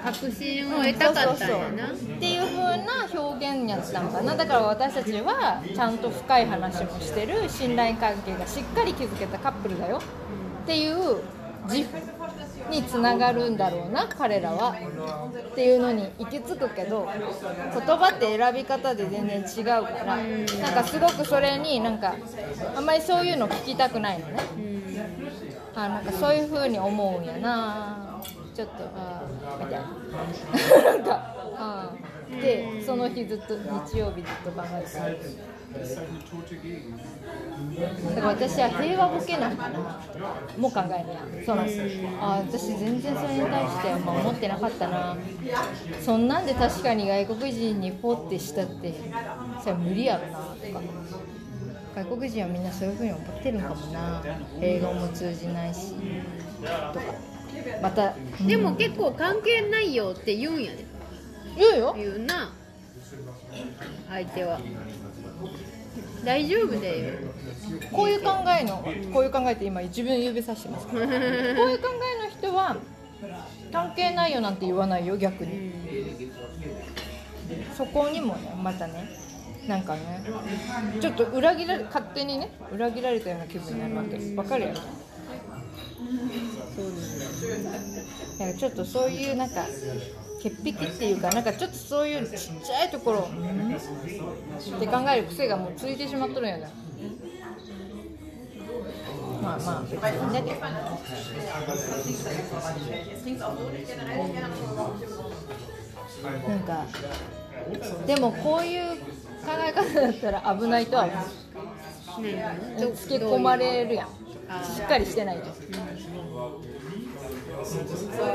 [0.04, 1.88] 確信を得たかったんやな。
[1.88, 2.16] そうそうそう。
[2.18, 4.36] っていう風な表現やったのかな。
[4.36, 7.48] だから私たちはちゃんと深い話もしてる。
[7.48, 10.02] 信頼関係がしっかり築けたカップルだよ
[10.64, 11.22] っていう
[11.70, 11.98] 自負
[12.70, 14.76] につながるんだろうな彼らは。
[15.52, 22.16] っていうのに行き着くけど言葉って選び方で全然違うからなんかすごくそれになんか
[22.76, 24.38] あんまりそういうの聞きたくないのね。
[25.76, 28.22] あなんかそういう風に思うんやな。
[28.56, 30.94] ちょっとあーみたいな。
[30.94, 35.53] なんかあーでその日ずっと日曜日ずっと考えてた
[38.16, 39.80] だから私は平和ボケなんかな
[40.58, 41.46] もう考えるやん。
[41.46, 45.18] そのあー私全然それに対してはまあ思ってなかったな
[46.00, 48.94] そんなんで確かに外国人にポッてしたって
[49.62, 50.82] それは無理やろなとか
[52.04, 54.22] 外国人はみんなそういうふうに思ってるんかもな。
[54.62, 55.94] 英語も通じないし
[56.62, 56.68] と
[57.00, 57.06] か。
[57.82, 58.14] また
[58.46, 60.86] でも結構関係ないよって言うんやで。
[61.56, 61.94] 言うよ。
[61.98, 62.52] 言うな。
[64.10, 64.60] 相手は
[66.26, 67.14] 大丈夫だよ。
[67.92, 68.78] こういう考えの
[69.14, 71.88] こういう考えって今自分指さしてますけど こういう考
[72.20, 72.76] えの人は
[73.72, 75.72] 関係ないよなんて言わないよ逆に。
[77.78, 79.08] そこにもねまたね
[79.68, 80.24] なんかね
[81.00, 84.36] ちょっと裏切られ勝手にね裏切られたような気分になるわけ。
[84.36, 84.80] わかるやろ？
[88.40, 89.66] なんかちょっとそういうなんか
[90.44, 96.68] 潔癖っていうかなんかちょっとそういうちっちゃいところうんって考える癖がもうついてしまっとるんやね
[99.42, 100.60] まあまあ別にだけど
[106.48, 106.86] なんか
[108.06, 109.06] でもこういう考
[109.68, 111.14] え方だったら危ないとは思
[112.20, 112.22] う。
[112.22, 112.46] ね
[112.96, 114.08] つけ込まれるやん。
[114.64, 115.48] しっかりしてないと
[117.64, 117.78] So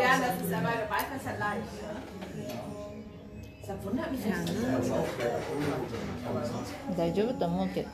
[0.01, 1.63] ja, das ist aber weiter verleiht.
[6.97, 7.89] 大丈夫と思うけど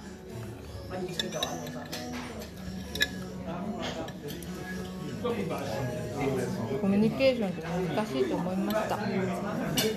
[6.80, 8.96] コミュニケーションって難しいと思いました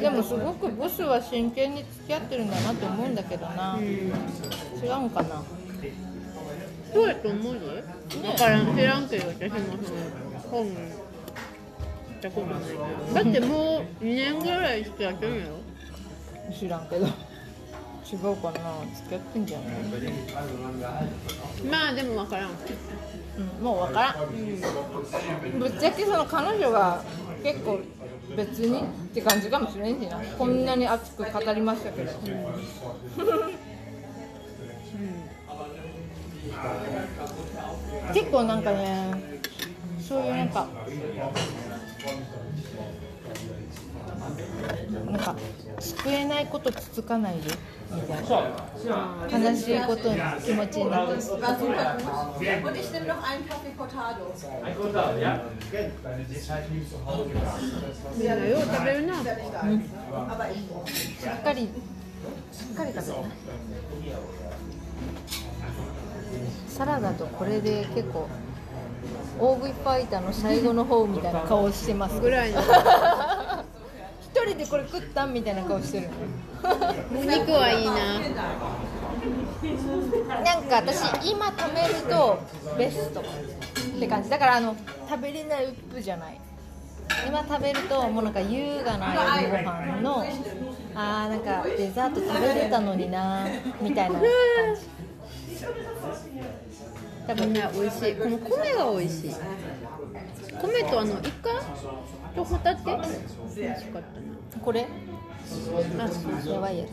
[0.02, 5.44] でもすごくボスは真剣に付き合ってるんだなと思うんだけどな、違うんかな
[6.92, 7.60] そうやと思うよ
[8.24, 10.00] だからん知らんけど私もその
[10.50, 11.07] 本
[12.18, 12.60] 見たことな
[13.24, 15.58] だってもう2年ぐらい付き合ってるんやろ？
[16.52, 17.06] 知らんけど。
[17.06, 17.10] 違
[18.16, 18.60] うかな。
[18.96, 19.68] 付き合ってんじゃない、
[21.70, 22.50] まあでも分からん。
[22.50, 27.04] うん、もう分からん、ぶっちゃけその彼女が
[27.44, 27.80] 結構
[28.36, 30.18] 別にって感じかもしれんしな。
[30.20, 32.12] こんなに熱く語りましたけど、
[38.14, 39.22] 結構なんかね
[40.00, 40.66] そういうなんか
[45.12, 45.36] なんか
[45.80, 47.50] 救えないことつつかないで。
[47.90, 51.14] みたいな悲しいことに気持ちになって。
[51.14, 51.20] よ
[58.58, 59.16] う食べるな。
[59.16, 59.20] し
[61.28, 61.70] っかり
[62.52, 63.10] しっかり食べて。
[63.10, 63.16] な
[66.68, 68.28] サラダとこれで結構
[69.40, 72.20] 大食いファイターの最後の方みたいな顔してます。
[72.20, 72.62] ぐらいの。
[72.62, 72.66] 一
[74.46, 76.10] 人でこれ食ったんみたいな顔してる。
[77.12, 78.20] お肉はいいな。
[80.44, 82.40] なんか私今食べると
[82.78, 83.24] ベストっ
[84.00, 84.30] て感じ。
[84.30, 84.76] だからあの
[85.10, 86.40] 食べれないウップじゃない。
[87.26, 90.26] 今食べるともうなんか優雅な夜ご飯の
[90.94, 93.48] あーなんかデザート食べれたのにな
[93.82, 94.24] みたいな感
[94.76, 94.82] じ
[97.28, 98.16] 多分みんな美味しい。
[98.16, 99.32] この米が美味しい。
[100.62, 101.50] 米とあのイカ
[102.36, 102.84] とホタテ？
[102.86, 104.02] 美味しかっ
[104.54, 104.88] たこれ？
[105.98, 106.90] なあそうやばいやつ。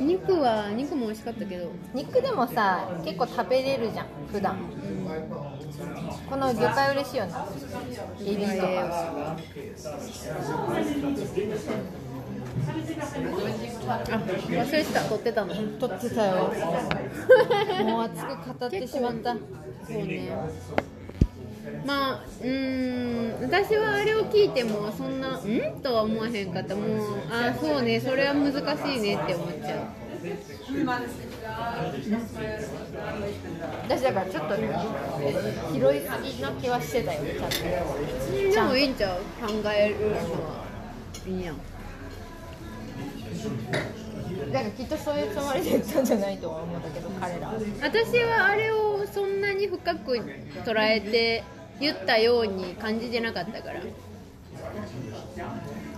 [0.00, 1.70] 肉は肉も美味しかったけど。
[1.94, 4.56] 肉でもさ結構食べれるじゃん普段。
[6.28, 7.32] この魚介嬉しいよね
[8.26, 9.36] エビとか。
[13.88, 15.00] あ忘れてた。
[15.04, 15.54] 撮ってたの。
[15.54, 16.52] 取ってたよ。
[17.84, 19.36] もう熱く語ってしまった
[19.86, 20.30] そうね。
[21.86, 25.40] まあうーん私はあれを聞いてもそんな「ん?」
[25.82, 26.74] とは思わへんかった。
[26.74, 26.86] もう
[27.30, 28.58] あそうねそれは難し
[28.96, 29.80] いねって思っちゃう。
[33.84, 34.68] 私だからちょっとね
[35.72, 37.56] 拾いすぎの気はしてたよちゃんと。
[38.54, 39.20] でもいいんちゃう？
[39.46, 40.64] 考えるのは。
[41.26, 41.56] いいやん
[44.52, 46.04] だからきっとそういうつもりで言ったん。
[46.04, 50.12] じゃないとは思うんだけど彼ら私はあれをそんなに深く
[50.64, 51.44] 捉えて
[51.80, 53.80] 言ったように感じてなかったから。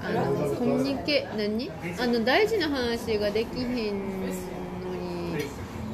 [0.03, 1.71] あのコミュニケ何？
[1.99, 5.45] あの大事な話ができへんのに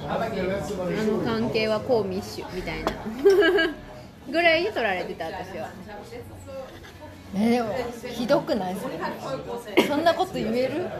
[0.08, 0.18] あ
[1.04, 2.92] の関係はこうミッシュみたいな。
[4.30, 5.70] ぐらいに取られてた私は。
[7.34, 7.74] えでも
[8.08, 8.76] ひどくない？
[9.88, 10.86] そんなこと言える？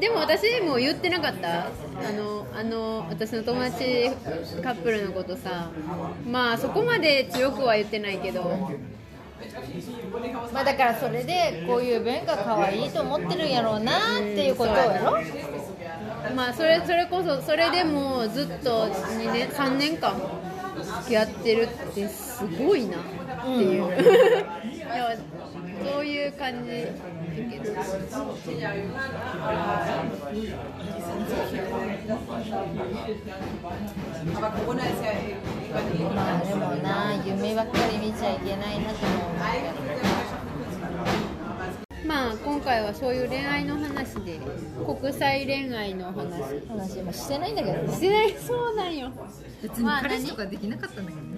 [0.00, 1.60] でも私も言ってなかった。
[1.66, 1.68] あ
[2.14, 4.10] のあの私の友達
[4.62, 5.70] カップルのことさ
[6.30, 8.70] まあそこまで強くは言ってないけど。
[10.52, 15.12] まあだからそれでこういう文化可愛いと思ってるんやろうなっていうことやろ？
[16.34, 20.14] まあそれそれこそそれでもずっと2年3年間
[21.02, 22.96] 付き合ってるってすごいな
[23.54, 25.16] っていう、いや
[25.84, 26.86] そういう感じ。
[35.76, 39.36] だけどまあでもな夢ばっかり見ちゃいけないなと思う
[42.06, 44.38] まあ今回はそういう恋愛の話で
[44.84, 49.10] 国際恋愛の話話今してないんだけどねしてないそうなんよ
[49.62, 51.36] 別まあ何かできなかったんだけどね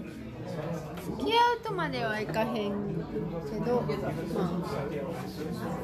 [1.17, 2.73] 付き合うとまではいかへん
[3.51, 3.89] けど、ま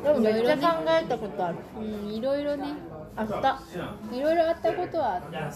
[0.05, 1.57] でもめっちゃ考えたことある。
[1.77, 2.75] あ、うん、いろいろね。
[3.17, 3.63] あった。
[4.13, 5.53] いろいろあったことはあった。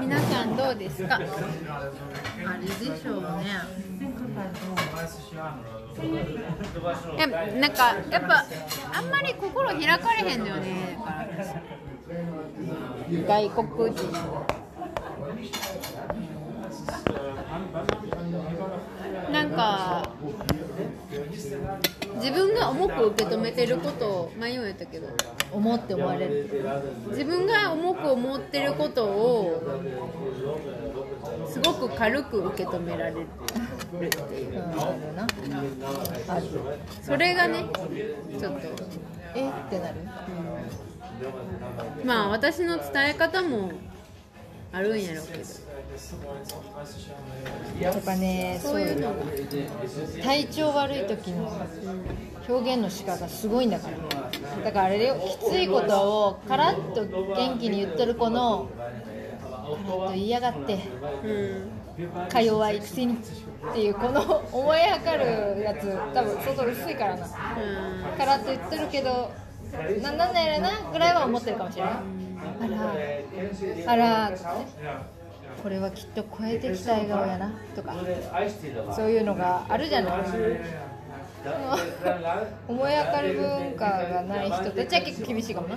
[0.00, 1.16] 皆さんどうですか？
[1.16, 3.26] あれでしょうね。
[7.60, 8.46] なんかやっぱ
[8.96, 10.98] あんまり心開かれへんのよね。
[13.26, 14.06] 外国人
[19.32, 20.08] なんか
[22.16, 25.08] 自分が重く受け止めてることを前も言ったけど
[25.52, 26.48] 思って思われる。
[27.08, 29.62] 自分が重く思ってることを
[31.48, 33.22] すごく軽く受け止められる。
[33.22, 33.26] っ
[34.28, 34.54] ていうん
[35.16, 35.26] な。
[36.28, 36.46] ある。
[37.02, 37.64] それがね
[38.38, 38.68] ちょっと
[39.34, 39.48] え？
[39.48, 39.94] ってなる。
[42.04, 43.72] まあ私の伝え方も
[44.72, 45.44] あるんやろうけど。
[47.92, 49.14] とかねそういうの
[50.22, 51.50] 体調悪い時の
[52.48, 60.78] 表現の仕方すごいんだからだからあれだよきついことをカラッと元気に言ってる子のカラッと言いやがって
[61.24, 63.16] うんか弱いくせにっ
[63.74, 65.16] ていうこの思い量
[65.56, 67.26] るやつ多分相当薄いからな。
[68.16, 69.30] カラッと言ってるけど
[70.02, 71.94] なんなんだやろなぐらいは思ってるかもしれない
[72.60, 72.94] あら。
[73.86, 74.32] あら。
[75.62, 77.52] これはきっと超えてきた笑顔やな。
[77.74, 77.94] とか。
[78.94, 80.24] そういうのがあるじゃない。
[80.24, 81.78] その
[82.68, 85.76] 思い当たる文化がない人たちは結構厳しいかもな。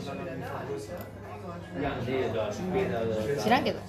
[3.42, 3.80] 知らんけど。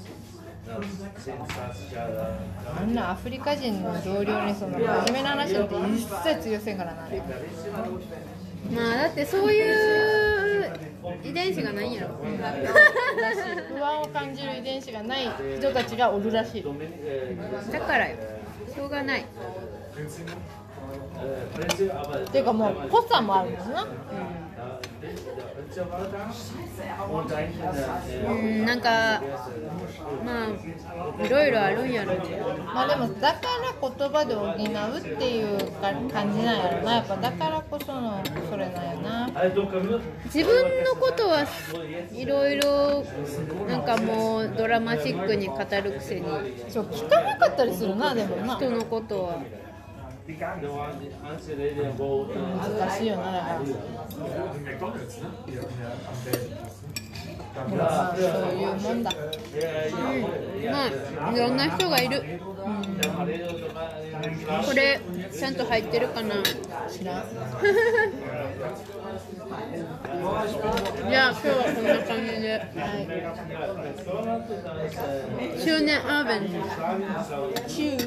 [2.79, 7.05] あんなアフリカ人の同僚にその真面目な話なんて一切通用せんからな。
[7.05, 7.21] あれ
[8.73, 10.73] まあだってそういう
[11.23, 12.09] 遺伝子がないんやろ。
[13.69, 16.65] 不安を感じる遺伝子がない人たちがおるらしい。
[17.73, 18.17] だからよ。
[18.75, 19.21] しょうがない。
[19.21, 19.25] っ
[22.31, 23.83] ていうかもう濃さもあるもんな。
[23.83, 23.89] うん
[28.65, 29.23] なんか
[30.25, 34.55] まあいろいろあるんやろうけどまあでもだから言葉で補う
[34.99, 39.31] っていうか感じなんやろなやっぱだからこそのそれなんやな。
[40.27, 41.47] 自分のことは
[42.13, 43.05] いろいろ
[43.69, 46.27] なんかもうドラマチックに語るくせに。
[46.69, 48.57] そう聞かなかったりするなでもな。
[48.57, 49.39] 人のことは
[52.79, 53.61] 難しいよなだから
[57.55, 58.27] ほらそう
[58.57, 59.11] いうもんだ。
[60.71, 60.85] ま
[61.29, 62.19] あいろんな人がいる。
[62.19, 62.85] うん
[64.65, 65.01] これ
[65.31, 66.37] ちゃんと入ってるかな？
[66.91, 67.25] 知らん。
[71.11, 72.49] じゃあ今日はこんな感じで。
[72.59, 72.87] は
[75.55, 75.61] い。
[75.61, 76.41] 周年アーベン
[77.69, 78.01] チュー